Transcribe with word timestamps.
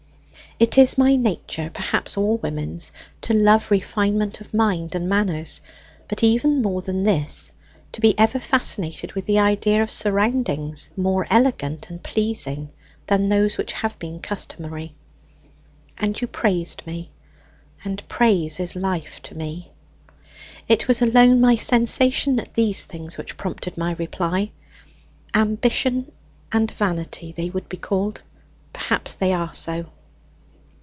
"It 0.59 0.77
is 0.77 0.95
my 0.95 1.15
nature 1.15 1.71
perhaps 1.73 2.15
all 2.15 2.37
women's 2.37 2.91
to 3.21 3.33
love 3.33 3.71
refinement 3.71 4.41
of 4.41 4.53
mind 4.53 4.93
and 4.93 5.09
manners; 5.09 5.59
but 6.07 6.21
even 6.23 6.61
more 6.61 6.83
than 6.83 7.01
this, 7.01 7.51
to 7.93 7.99
be 7.99 8.13
ever 8.19 8.37
fascinated 8.37 9.13
with 9.13 9.25
the 9.25 9.39
idea 9.39 9.81
of 9.81 9.89
surroundings 9.89 10.91
more 10.95 11.25
elegant 11.31 11.89
and 11.89 12.03
pleasing 12.03 12.69
than 13.07 13.27
those 13.27 13.57
which 13.57 13.73
have 13.73 13.97
been 13.97 14.19
customary. 14.19 14.93
And 15.97 16.21
you 16.21 16.27
praised 16.27 16.85
me, 16.85 17.09
and 17.83 18.07
praise 18.07 18.59
is 18.59 18.75
life 18.75 19.19
to 19.23 19.33
me. 19.35 19.71
It 20.67 20.87
was 20.87 21.01
alone 21.01 21.41
my 21.41 21.55
sensations 21.55 22.39
at 22.39 22.53
these 22.53 22.85
things 22.85 23.17
which 23.17 23.35
prompted 23.35 23.79
my 23.79 23.93
reply. 23.93 24.51
Ambition 25.33 26.11
and 26.51 26.69
vanity 26.69 27.31
they 27.31 27.49
would 27.49 27.67
be 27.67 27.77
called; 27.77 28.21
perhaps 28.73 29.15
they 29.15 29.33
are 29.33 29.51
so. 29.55 29.87